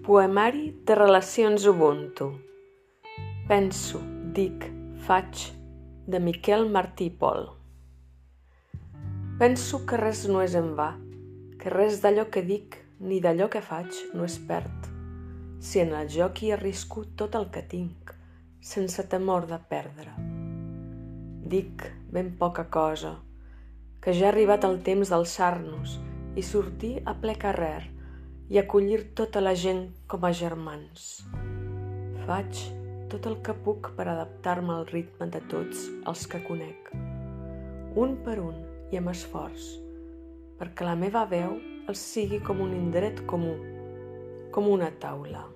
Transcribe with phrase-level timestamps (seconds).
[0.00, 2.30] Poemari de relacions Ubuntu.
[3.46, 3.98] Penso,
[4.32, 4.64] dic,
[5.04, 5.42] faig,
[6.06, 7.50] de Miquel Martí Pol.
[9.38, 10.94] Penso que res no és en va,
[11.60, 14.88] que res d'allò que dic ni d'allò que faig no es perd,
[15.60, 18.16] si en el joc hi arrisco tot el que tinc,
[18.72, 20.16] sense temor de perdre.
[21.44, 23.18] Dic ben poca cosa,
[24.00, 26.00] que ja ha arribat el temps d'alçar-nos
[26.40, 27.99] i sortir a ple carrer,
[28.50, 31.22] i acollir tota la gent com a germans.
[32.26, 32.64] Faig
[33.10, 36.90] tot el que puc per adaptar-me al ritme de tots els que conec,
[37.94, 38.58] un per un
[38.90, 39.70] i amb esforç,
[40.58, 43.54] perquè la meva veu els sigui com un indret comú,
[44.50, 45.46] com una taula.